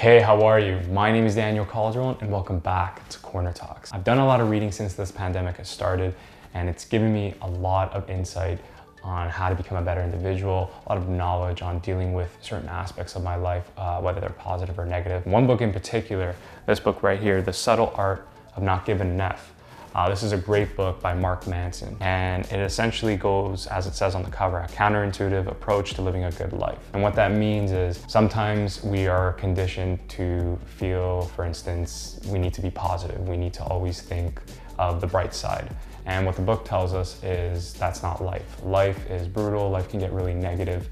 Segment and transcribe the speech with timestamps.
[0.00, 0.80] Hey, how are you?
[0.90, 3.92] My name is Daniel Calderon and welcome back to Corner Talks.
[3.92, 6.14] I've done a lot of reading since this pandemic has started
[6.54, 8.60] and it's given me a lot of insight
[9.04, 12.70] on how to become a better individual, a lot of knowledge on dealing with certain
[12.70, 15.26] aspects of my life, uh, whether they're positive or negative.
[15.26, 18.26] One book in particular, this book right here, The Subtle Art
[18.56, 19.52] of Not Giving F.
[19.92, 23.94] Uh, this is a great book by Mark Manson, and it essentially goes, as it
[23.94, 26.78] says on the cover, a counterintuitive approach to living a good life.
[26.92, 32.54] And what that means is sometimes we are conditioned to feel, for instance, we need
[32.54, 33.28] to be positive.
[33.28, 34.40] We need to always think
[34.78, 35.74] of the bright side.
[36.06, 38.62] And what the book tells us is that's not life.
[38.62, 40.88] Life is brutal, life can get really negative,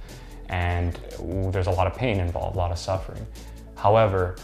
[0.49, 0.99] and
[1.53, 3.25] there's a lot of pain involved, a lot of suffering.
[3.77, 4.35] However,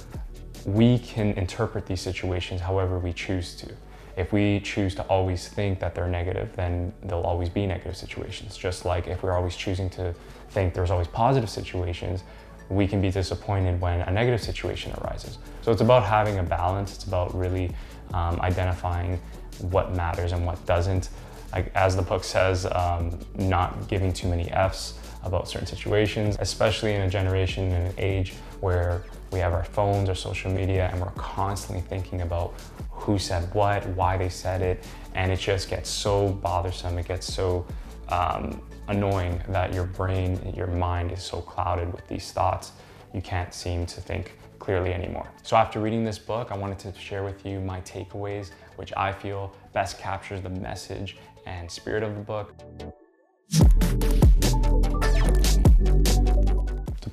[0.65, 3.75] we can interpret these situations however we choose to.
[4.17, 8.57] If we choose to always think that they're negative, then there'll always be negative situations.
[8.57, 10.15] Just like if we're always choosing to
[10.51, 12.23] think there's always positive situations,
[12.69, 15.39] we can be disappointed when a negative situation arises.
[15.63, 16.95] So it's about having a balance.
[16.95, 17.71] It's about really
[18.13, 19.21] um, identifying
[19.61, 21.11] what matters and what doesn't.
[21.53, 26.95] Like, as the book says, um, not giving too many F's about certain situations, especially
[26.95, 29.05] in a generation and an age where
[29.35, 32.55] we have our phones our social media and we're constantly thinking about
[32.91, 36.97] who said what, why they said it, and it just gets so bothersome.
[36.99, 37.67] It gets so
[38.09, 42.73] um, annoying that your brain, your mind is so clouded with these thoughts,
[43.13, 45.29] you can't seem to think clearly anymore.
[45.43, 49.13] So after reading this book, I wanted to share with you my takeaways, which I
[49.13, 52.55] feel best captures the message and spirit of the book.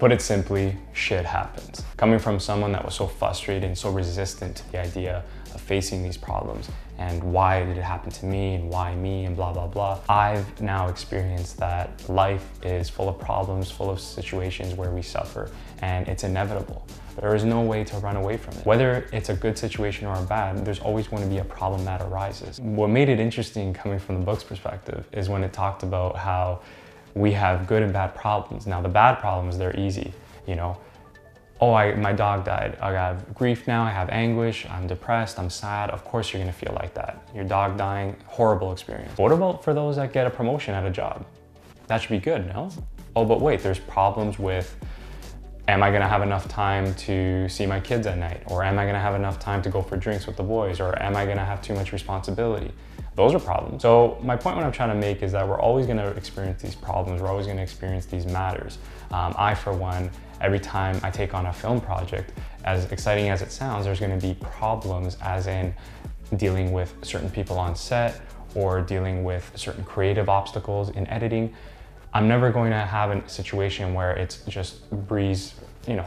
[0.02, 1.83] Put it simply, shit happens.
[1.95, 6.02] Coming from someone that was so frustrated and so resistant to the idea of facing
[6.02, 9.67] these problems and why did it happen to me and why me and blah, blah,
[9.67, 9.99] blah.
[10.09, 15.52] I've now experienced that life is full of problems, full of situations where we suffer
[15.83, 16.83] and it's inevitable.
[17.19, 18.65] There is no way to run away from it.
[18.65, 21.86] Whether it's a good situation or a bad, there's always going to be a problem
[21.86, 22.59] that arises.
[22.59, 26.61] What made it interesting coming from the book's perspective is when it talked about how
[27.16, 28.67] we have good and bad problems.
[28.67, 30.14] Now the bad problems, they're easy,
[30.48, 30.77] you know.
[31.60, 32.77] Oh, I, my dog died.
[32.82, 35.92] I have grief now, I have anguish, I'm depressed, I'm sad.
[35.92, 37.27] Of course you're gonna feel like that.
[37.36, 39.16] Your dog dying, horrible experience.
[39.17, 41.26] What about for those that get a promotion at a job?
[41.88, 42.71] That should be good, no?
[43.16, 44.76] Oh, but wait, there's problems with
[45.67, 48.44] am I gonna have enough time to see my kids at night?
[48.48, 50.80] Or am I gonna have enough time to go for drinks with the boys?
[50.80, 52.71] Or am I gonna have too much responsibility?
[53.16, 53.82] Those are problems.
[53.82, 56.76] So my point what I'm trying to make is that we're always gonna experience these
[56.76, 57.22] problems.
[57.22, 58.77] We're always gonna experience these matters.
[59.11, 62.32] Um, I, for one, every time I take on a film project,
[62.64, 65.73] as exciting as it sounds, there's gonna be problems as in
[66.38, 68.21] dealing with certain people on set
[68.55, 71.54] or dealing with certain creative obstacles in editing.
[72.14, 75.54] I'm never going to have a situation where it's just breeze,
[75.88, 76.05] you know,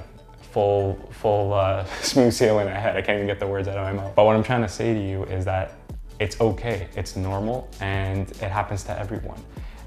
[0.53, 2.97] full, full uh, smooth sailing ahead.
[2.97, 4.15] I can't even get the words out of my mouth.
[4.15, 5.73] But what I'm trying to say to you is that
[6.21, 9.41] it's okay, it's normal, and it happens to everyone.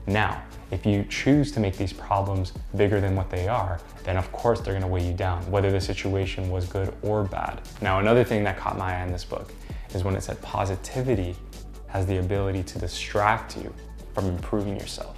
[0.05, 4.31] Now, if you choose to make these problems bigger than what they are, then of
[4.31, 7.61] course they're gonna weigh you down, whether the situation was good or bad.
[7.81, 9.53] Now, another thing that caught my eye in this book
[9.93, 11.35] is when it said positivity
[11.87, 13.73] has the ability to distract you
[14.13, 15.17] from improving yourself.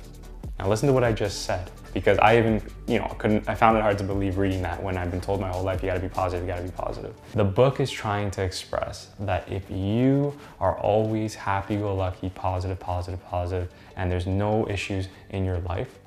[0.59, 3.77] Now listen to what I just said because I even, you know, couldn't, I found
[3.77, 5.99] it hard to believe reading that when I've been told my whole life, you gotta
[5.99, 7.15] be positive, you gotta be positive.
[7.33, 13.71] The book is trying to express that if you are always happy-go-lucky, positive, positive, positive,
[13.95, 15.99] and there's no issues in your life,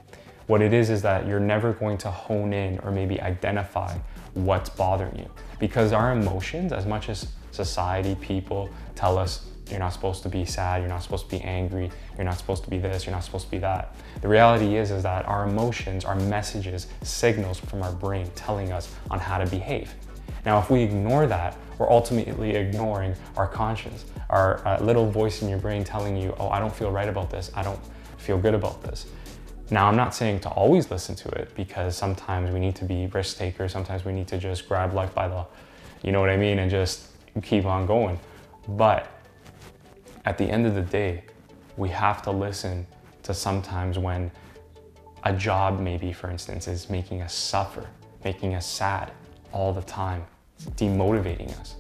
[0.46, 3.96] what it is is that you're never going to hone in or maybe identify
[4.34, 5.30] what's bothering you.
[5.58, 10.44] Because our emotions, as much as society, people tell us you're not supposed to be
[10.44, 13.24] sad, you're not supposed to be angry, you're not supposed to be this, you're not
[13.24, 13.94] supposed to be that.
[14.20, 18.94] The reality is, is that our emotions are messages, signals from our brain telling us
[19.10, 19.94] on how to behave.
[20.44, 25.48] Now, if we ignore that, we're ultimately ignoring our conscience, our uh, little voice in
[25.48, 27.80] your brain telling you, oh, I don't feel right about this, I don't
[28.18, 29.06] feel good about this.
[29.70, 33.06] Now, I'm not saying to always listen to it because sometimes we need to be
[33.06, 35.46] risk takers, sometimes we need to just grab life by the,
[36.02, 37.08] you know what I mean, and just
[37.42, 38.18] keep on going.
[38.68, 39.11] But
[40.24, 41.24] at the end of the day,
[41.76, 42.86] we have to listen
[43.24, 44.30] to sometimes when
[45.24, 47.86] a job maybe, for instance, is making us suffer,
[48.24, 49.12] making us sad
[49.52, 50.24] all the time,
[50.76, 51.76] demotivating us.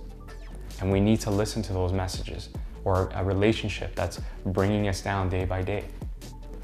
[0.80, 2.48] And we need to listen to those messages
[2.84, 5.84] or a relationship that's bringing us down day by day.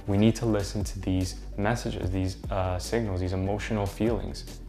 [0.07, 4.61] We need to listen to these messages, these uh, signals, these emotional feelings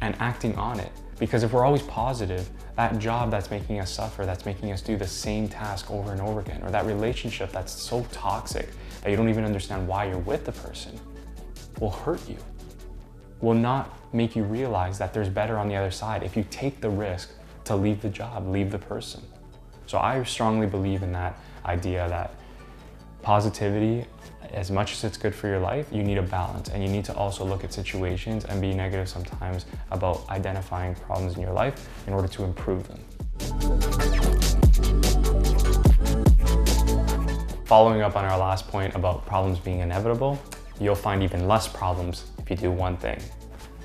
[0.00, 0.90] and acting on it.
[1.22, 4.96] Because if we're always positive, that job that's making us suffer, that's making us do
[4.96, 8.70] the same task over and over again, or that relationship that's so toxic
[9.02, 10.98] that you don't even understand why you're with the person,
[11.78, 12.38] will hurt you.
[13.40, 16.80] will not make you realize that there's better on the other side if you take
[16.80, 17.30] the risk
[17.62, 19.22] to leave the job, leave the person.
[19.86, 22.34] So I strongly believe in that idea that
[23.22, 24.04] positivity,
[24.52, 27.04] as much as it's good for your life, you need a balance and you need
[27.06, 31.88] to also look at situations and be negative sometimes about identifying problems in your life
[32.06, 33.00] in order to improve them.
[37.64, 40.38] Following up on our last point about problems being inevitable,
[40.78, 43.18] you'll find even less problems if you do one thing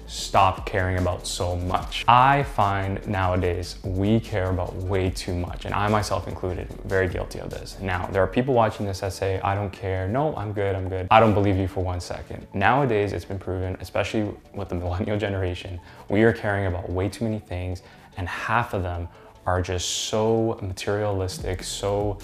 [0.08, 2.06] stop caring about so much.
[2.08, 7.40] I find nowadays we care about way too much, and I myself included, very guilty
[7.40, 7.78] of this.
[7.82, 10.88] Now, there are people watching this that say, I don't care, no, I'm good, I'm
[10.88, 11.08] good.
[11.12, 12.48] I don't believe you for one second.
[12.54, 15.80] Nowadays, it's been proven, especially with the millennial generation,
[16.10, 17.84] we are caring about way too many things,
[18.16, 19.10] and half of them
[19.46, 22.18] are just so materialistic, so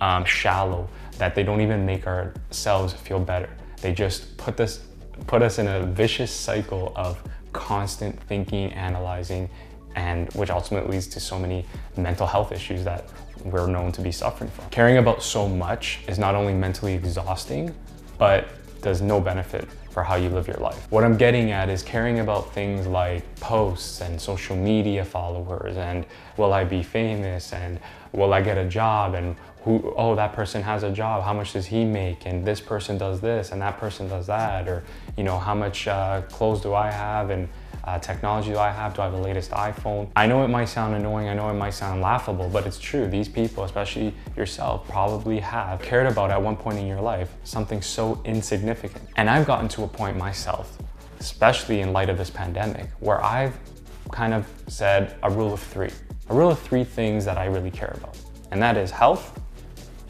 [0.00, 3.50] um, shallow, that they don't even make ourselves feel better.
[3.80, 4.85] They just put this
[5.26, 7.22] put us in a vicious cycle of
[7.52, 9.48] constant thinking, analyzing,
[9.94, 11.64] and which ultimately leads to so many
[11.96, 13.08] mental health issues that
[13.44, 14.68] we're known to be suffering from.
[14.70, 17.74] Caring about so much is not only mentally exhausting,
[18.18, 18.48] but
[18.82, 20.86] does no benefit for how you live your life.
[20.90, 26.04] What I'm getting at is caring about things like posts and social media followers and
[26.36, 27.80] will I be famous and
[28.12, 29.34] will I get a job and
[29.66, 32.24] who, oh, that person has a job, how much does he make?
[32.24, 34.68] And this person does this and that person does that.
[34.68, 34.84] Or,
[35.16, 37.48] you know, how much uh, clothes do I have and
[37.82, 38.94] uh, technology do I have?
[38.94, 40.08] Do I have the latest iPhone?
[40.14, 43.08] I know it might sound annoying, I know it might sound laughable, but it's true.
[43.08, 47.82] These people, especially yourself, probably have cared about at one point in your life something
[47.82, 49.02] so insignificant.
[49.16, 50.78] And I've gotten to a point myself,
[51.18, 53.58] especially in light of this pandemic, where I've
[54.12, 55.90] kind of said a rule of three.
[56.28, 58.16] A rule of three things that I really care about.
[58.52, 59.40] And that is health,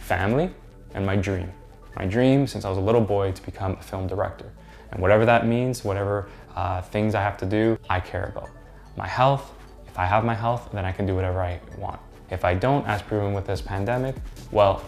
[0.07, 0.51] family,
[0.95, 1.53] and my dream.
[1.97, 4.53] My dream since I was a little boy to become a film director.
[4.93, 8.51] And whatever that means, whatever uh, things I have to do, I care about.
[8.97, 9.53] My health,
[9.89, 12.01] if I have my health, then I can do whatever I want.
[12.31, 14.15] If I don't, as proven with this pandemic,
[14.53, 14.85] well,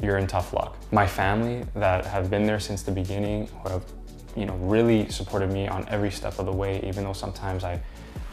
[0.00, 0.76] you're in tough luck.
[0.92, 3.84] My family that have been there since the beginning, who have
[4.36, 7.80] you know, really supported me on every step of the way, even though sometimes I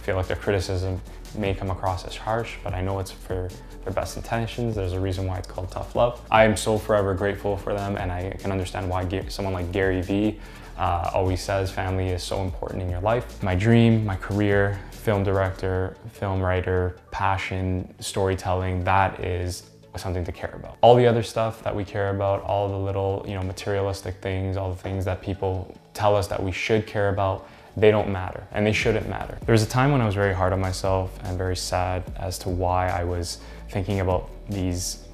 [0.03, 1.01] feel like their criticism
[1.35, 3.49] may come across as harsh, but I know it's for
[3.83, 4.75] their best intentions.
[4.75, 6.21] There's a reason why it's called tough love.
[6.29, 10.01] I am so forever grateful for them and I can understand why someone like Gary
[10.01, 10.39] Vee
[10.77, 13.41] uh, always says family is so important in your life.
[13.41, 19.63] My dream, my career, film director, film writer, passion, storytelling, that is
[19.95, 20.77] something to care about.
[20.81, 24.57] All the other stuff that we care about, all the little, you know, materialistic things,
[24.57, 28.45] all the things that people tell us that we should care about, they don't matter
[28.51, 29.37] and they shouldn't matter.
[29.45, 32.37] There was a time when I was very hard on myself and very sad as
[32.39, 33.39] to why I was
[33.69, 35.07] thinking about these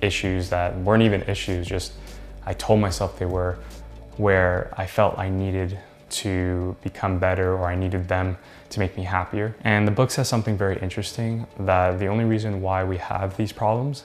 [0.00, 1.92] issues that weren't even issues, just
[2.44, 3.58] I told myself they were,
[4.16, 5.78] where I felt I needed
[6.10, 8.36] to become better or I needed them
[8.70, 9.54] to make me happier.
[9.64, 13.52] And the book says something very interesting that the only reason why we have these
[13.52, 14.04] problems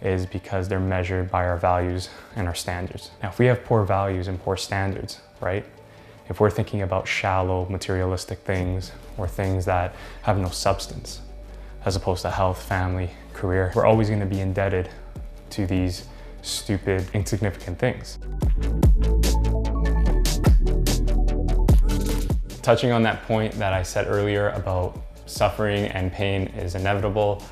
[0.00, 3.10] is because they're measured by our values and our standards.
[3.22, 5.64] Now, if we have poor values and poor standards, right?
[6.30, 11.22] If we're thinking about shallow, materialistic things or things that have no substance,
[11.84, 14.88] as opposed to health, family, career, we're always gonna be indebted
[15.50, 16.04] to these
[16.42, 18.20] stupid, insignificant things.
[22.62, 27.42] Touching on that point that I said earlier about suffering and pain is inevitable,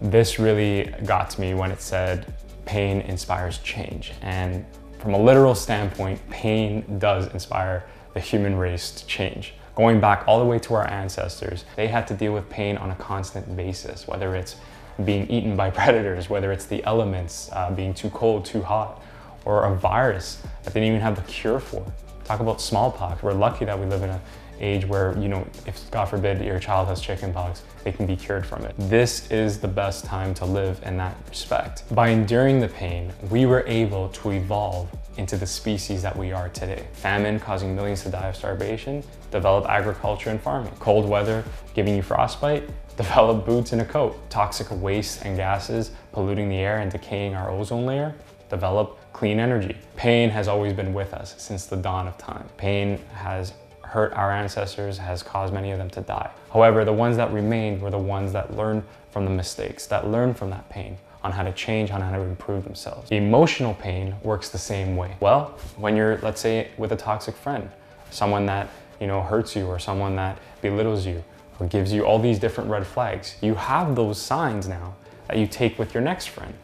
[0.00, 2.32] this really got to me when it said
[2.64, 4.12] pain inspires change.
[4.22, 4.64] And
[4.98, 9.54] from a literal standpoint, pain does inspire the human race to change.
[9.74, 12.90] Going back all the way to our ancestors, they had to deal with pain on
[12.90, 14.56] a constant basis, whether it's
[15.04, 19.02] being eaten by predators, whether it's the elements uh, being too cold, too hot,
[19.44, 21.84] or a virus that they didn't even have the cure for.
[22.24, 23.22] Talk about smallpox.
[23.22, 24.20] We're lucky that we live in a
[24.60, 28.46] age where, you know, if God forbid your child has chickenpox, they can be cured
[28.46, 28.74] from it.
[28.78, 31.82] This is the best time to live in that respect.
[31.94, 36.48] By enduring the pain, we were able to evolve into the species that we are
[36.50, 36.86] today.
[36.92, 40.72] Famine causing millions to die of starvation, develop agriculture and farming.
[40.78, 41.44] Cold weather
[41.74, 44.18] giving you frostbite, develop boots and a coat.
[44.30, 48.14] Toxic waste and gases polluting the air and decaying our ozone layer,
[48.48, 49.76] develop clean energy.
[49.96, 52.48] Pain has always been with us since the dawn of time.
[52.56, 53.52] Pain has
[53.92, 56.30] hurt our ancestors, has caused many of them to die.
[56.50, 60.38] However, the ones that remained were the ones that learned from the mistakes, that learned
[60.38, 63.10] from that pain on how to change, on how to improve themselves.
[63.10, 65.14] Emotional pain works the same way.
[65.20, 67.70] Well, when you're, let's say, with a toxic friend,
[68.10, 71.22] someone that, you know, hurts you or someone that belittles you
[71.60, 74.94] or gives you all these different red flags, you have those signs now
[75.28, 76.54] that you take with your next friend.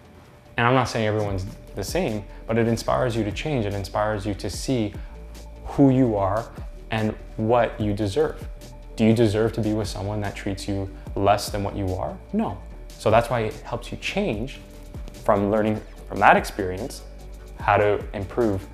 [0.57, 1.45] And I'm not saying everyone's
[1.77, 3.67] the same, but it inspires you to change.
[3.67, 4.95] It inspires you to see
[5.67, 6.51] who you are
[6.91, 8.47] and what you deserve.
[8.97, 12.19] Do you deserve to be with someone that treats you less than what you are?
[12.33, 12.59] No.
[12.89, 14.59] So that's why it helps you change
[15.25, 17.03] from learning from that experience
[17.61, 18.67] how to improve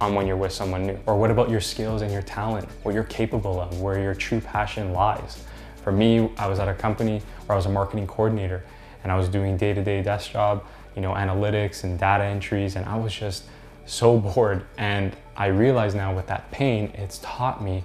[0.00, 0.98] on when you're with someone new.
[1.06, 4.40] Or what about your skills and your talent, what you're capable of, where your true
[4.40, 5.44] passion lies?
[5.82, 8.64] For me, I was at a company where I was a marketing coordinator
[9.04, 10.64] and I was doing day-to-day desk job,
[10.96, 13.44] you know, analytics and data entries, and I was just
[13.86, 14.64] so bored.
[14.78, 17.82] And I realize now with that pain, it's taught me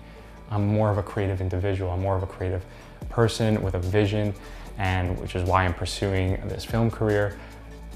[0.51, 1.91] I'm more of a creative individual.
[1.91, 2.63] I'm more of a creative
[3.09, 4.33] person with a vision,
[4.77, 7.39] and which is why I'm pursuing this film career.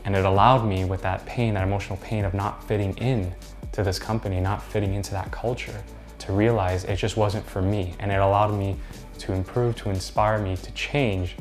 [0.05, 3.33] And it allowed me with that pain, that emotional pain of not fitting in
[3.73, 5.83] to this company, not fitting into that culture,
[6.19, 7.93] to realize it just wasn't for me.
[7.99, 8.77] And it allowed me
[9.19, 11.35] to improve, to inspire me to change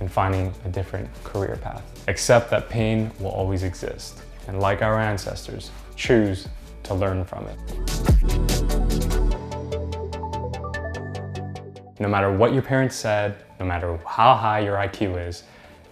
[0.00, 1.82] in finding a different career path.
[2.08, 4.22] Accept that pain will always exist.
[4.48, 6.48] And like our ancestors, choose
[6.84, 7.58] to learn from it.
[12.00, 15.42] No matter what your parents said, no matter how high your IQ is,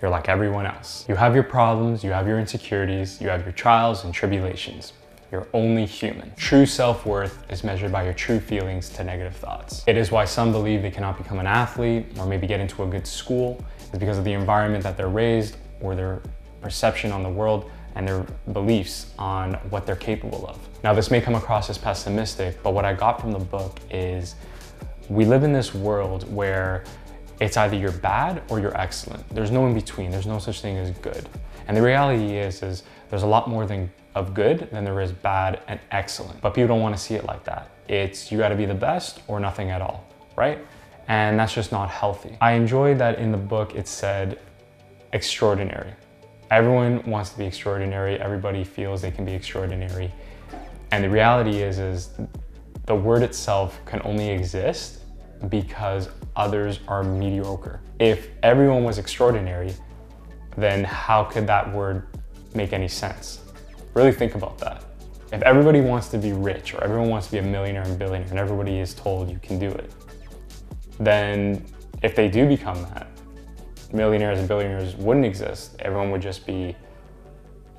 [0.01, 1.05] you're like everyone else.
[1.07, 4.95] You have your problems, you have your insecurities, you have your trials and tribulations.
[5.31, 6.33] You're only human.
[6.37, 9.85] True self-worth is measured by your true feelings to negative thoughts.
[9.87, 12.87] It is why some believe they cannot become an athlete or maybe get into a
[12.87, 16.23] good school is because of the environment that they're raised or their
[16.63, 20.59] perception on the world and their beliefs on what they're capable of.
[20.85, 24.37] Now this may come across as pessimistic, but what I got from the book is
[25.09, 26.85] we live in this world where
[27.41, 29.29] it's either you're bad or you're excellent.
[29.31, 30.11] There's no in between.
[30.11, 31.29] There's no such thing as good.
[31.69, 35.13] And the reality is, is there's a lot more than of good than there is
[35.13, 36.41] bad and excellent.
[36.41, 37.71] But people don't want to see it like that.
[37.89, 40.59] It's you got to be the best or nothing at all, right?
[41.09, 42.37] And that's just not healthy.
[42.41, 44.41] I enjoyed that in the book it said
[45.13, 45.93] extraordinary.
[46.51, 48.19] Everyone wants to be extraordinary.
[48.21, 50.13] Everybody feels they can be extraordinary.
[50.93, 52.11] And the reality is, is
[52.87, 55.01] the word itself can only exist
[55.49, 57.81] because others are mediocre.
[57.99, 59.75] If everyone was extraordinary,
[60.57, 62.07] then how could that word
[62.55, 63.41] make any sense?
[63.95, 64.85] Really think about that.
[65.33, 68.31] If everybody wants to be rich or everyone wants to be a millionaire and billionaire
[68.31, 69.91] and everybody is told you can do it,
[71.01, 71.67] then
[72.03, 73.09] if they do become that,
[73.93, 75.77] millionaires and billionaires wouldn't exist.
[75.81, 76.77] Everyone would just be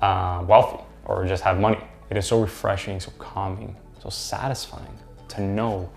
[0.00, 1.80] uh, wealthy or just have money.
[2.10, 4.98] It is so refreshing, so calming, so satisfying
[5.28, 5.90] to know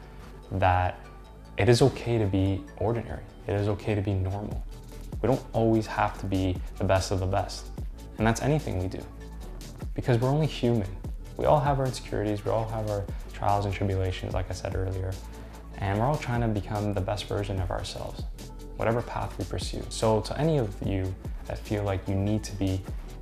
[0.54, 1.00] that
[1.58, 3.24] it is okay to be ordinary.
[3.48, 4.64] It is okay to be normal.
[5.22, 7.68] We don't always have to be the best of the best.
[8.18, 9.04] And that's anything we do
[9.94, 10.88] because we're only human.
[11.38, 14.76] We all have our insecurities, we all have our trials and tribulations, like I said
[14.76, 15.12] earlier,
[15.78, 18.24] and we're all trying to become the best version of ourselves,
[18.82, 19.84] whatever path we pursue.
[19.90, 21.14] So to any of you
[21.46, 22.82] that feel like you need to be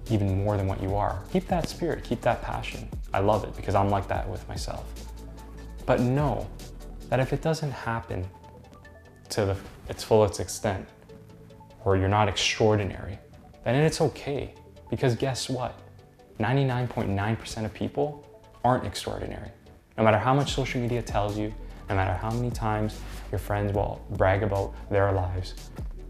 [0.09, 2.87] even more than what you are, keep that spirit, keep that passion.
[3.13, 4.85] I love it because I'm like that with myself.
[5.85, 6.47] But know
[7.09, 8.25] that if it doesn't happen
[9.31, 9.57] to the,
[9.89, 10.87] its fullest extent,
[11.83, 13.19] or you're not extraordinary,
[13.65, 14.53] then it's okay.
[14.89, 15.77] Because guess what?
[16.39, 18.25] 99.9% of people
[18.63, 19.49] aren't extraordinary.
[19.97, 21.53] No matter how much social media tells you,
[21.89, 22.99] no matter how many times
[23.31, 25.55] your friends will brag about their lives,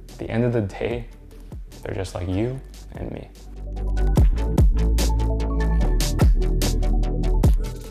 [0.09, 1.07] at the end of the day,
[1.81, 2.59] they're just like you
[2.95, 3.29] and me.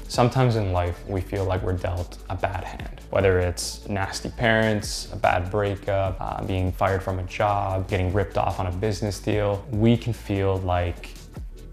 [0.09, 5.09] Sometimes in life, we feel like we're dealt a bad hand, whether it's nasty parents,
[5.12, 9.21] a bad breakup, uh, being fired from a job, getting ripped off on a business
[9.21, 9.64] deal.
[9.71, 11.14] We can feel like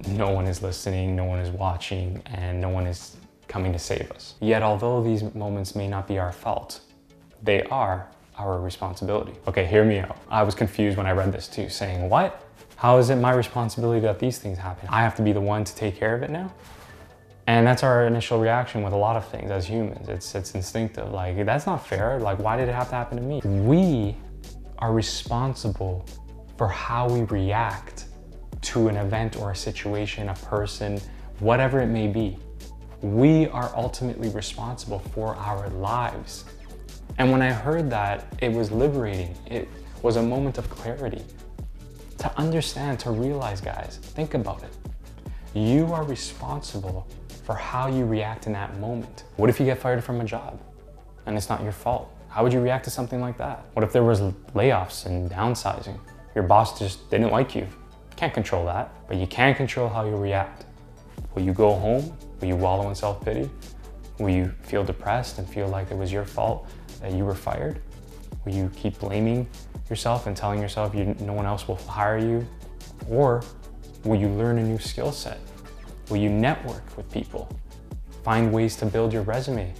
[0.07, 3.17] no one is listening, no one is watching, and no one is
[3.55, 4.35] coming to save us.
[4.41, 6.81] Yet, although these moments may not be our fault,
[7.41, 8.05] they are
[8.37, 9.31] our responsibility.
[9.47, 10.17] Okay, hear me out.
[10.29, 12.45] I was confused when I read this too, saying, what?
[12.75, 14.89] How is it my responsibility that these things happen?
[14.91, 16.53] I have to be the one to take care of it now?
[17.47, 20.09] And that's our initial reaction with a lot of things as humans.
[20.09, 22.19] It's, it's instinctive, like, that's not fair.
[22.19, 23.39] Like, why did it have to happen to me?
[23.45, 24.17] We
[24.79, 26.05] are responsible
[26.57, 28.07] for how we react
[28.63, 30.99] to an event or a situation, a person,
[31.39, 32.37] whatever it may be.
[33.05, 36.43] We are ultimately responsible for our lives.
[37.19, 39.37] And when I heard that, it was liberating.
[39.45, 39.69] It
[40.01, 41.23] was a moment of clarity.
[42.17, 44.73] To understand, to realize, guys, think about it.
[45.53, 47.05] You are responsible
[47.43, 49.25] for how you react in that moment.
[49.35, 50.59] What if you get fired from a job
[51.27, 52.11] and it's not your fault?
[52.27, 53.65] How would you react to something like that?
[53.73, 54.21] What if there was
[54.55, 55.99] layoffs and downsizing?
[56.33, 57.67] Your boss just didn't like you.
[58.15, 60.65] Can't control that, but you can control how you react.
[61.33, 62.15] Will you go home?
[62.39, 63.49] Will you wallow in self-pity?
[64.19, 66.67] Will you feel depressed and feel like it was your fault
[67.01, 67.81] that you were fired?
[68.45, 69.47] Will you keep blaming
[69.89, 72.47] yourself and telling yourself you, no one else will hire you?
[73.09, 73.43] Or
[74.03, 75.39] will you learn a new skill set?
[76.09, 77.49] Will you network with people?
[78.23, 79.73] Find ways to build your resume.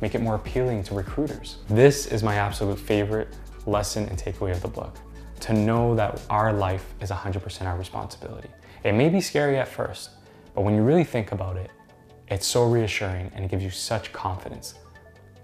[0.00, 1.58] make it more appealing to recruiters.
[1.68, 3.28] This is my absolute favorite
[3.66, 4.96] lesson and takeaway of the book
[5.40, 8.48] to know that our life is 100% our responsibility.
[8.82, 10.10] It may be scary at first,
[10.54, 11.70] but when you really think about it,
[12.28, 14.74] it's so reassuring and it gives you such confidence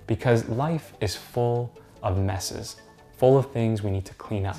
[0.06, 2.76] because life is full of messes,
[3.16, 4.56] full of things we need to clean up.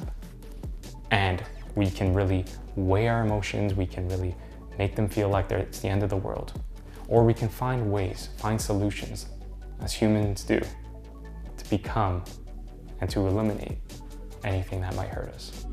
[1.10, 1.44] And
[1.76, 4.36] we can really weigh our emotions, we can really
[4.78, 6.54] make them feel like it's the end of the world.
[7.08, 9.28] Or we can find ways, find solutions,
[9.82, 10.62] as humans do,
[11.58, 12.24] to become
[13.02, 13.78] and to eliminate
[14.44, 15.66] anything that might hurt us.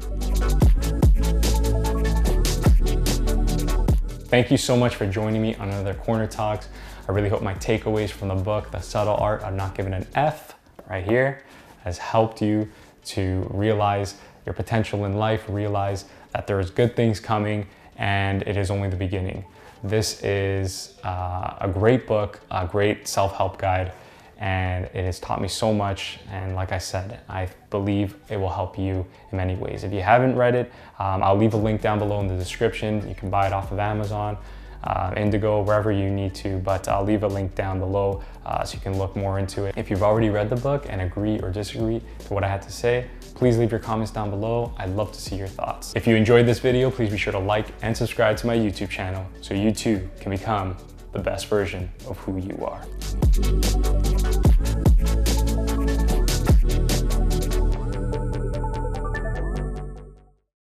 [4.28, 6.68] Thank you so much for joining me on another Corner Talks.
[7.08, 10.06] I really hope my takeaways from the book, The Subtle Art of Not Giving an
[10.14, 10.54] F,
[10.86, 11.44] right here,
[11.82, 12.68] has helped you
[13.06, 18.58] to realize your potential in life, realize that there is good things coming and it
[18.58, 19.46] is only the beginning.
[19.82, 23.92] This is uh, a great book, a great self-help guide,
[24.38, 26.18] and it has taught me so much.
[26.30, 29.84] And like I said, I believe it will help you in many ways.
[29.84, 33.06] If you haven't read it, um, I'll leave a link down below in the description.
[33.08, 34.38] You can buy it off of Amazon
[34.84, 38.74] uh, Indigo, wherever you need to, but I'll leave a link down below uh, so
[38.74, 39.74] you can look more into it.
[39.76, 42.70] If you've already read the book and agree or disagree to what I had to
[42.70, 44.72] say, please leave your comments down below.
[44.76, 45.92] I'd love to see your thoughts.
[45.96, 48.88] If you enjoyed this video, please be sure to like and subscribe to my YouTube
[48.88, 50.76] channel so you too can become
[51.12, 54.07] the best version of who you are.